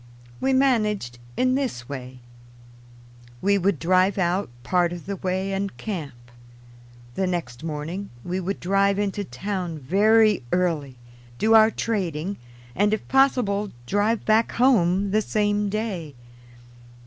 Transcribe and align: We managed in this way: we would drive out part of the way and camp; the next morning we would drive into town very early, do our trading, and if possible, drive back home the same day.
We 0.39 0.51
managed 0.51 1.19
in 1.37 1.53
this 1.53 1.87
way: 1.87 2.21
we 3.39 3.59
would 3.59 3.77
drive 3.77 4.17
out 4.17 4.49
part 4.63 4.91
of 4.91 5.05
the 5.05 5.17
way 5.17 5.53
and 5.53 5.77
camp; 5.77 6.31
the 7.13 7.27
next 7.27 7.63
morning 7.63 8.09
we 8.23 8.39
would 8.39 8.59
drive 8.59 8.97
into 8.97 9.23
town 9.23 9.77
very 9.77 10.41
early, 10.51 10.95
do 11.37 11.53
our 11.53 11.69
trading, 11.69 12.37
and 12.75 12.95
if 12.95 13.07
possible, 13.09 13.69
drive 13.85 14.25
back 14.25 14.53
home 14.53 15.11
the 15.11 15.21
same 15.21 15.69
day. 15.69 16.15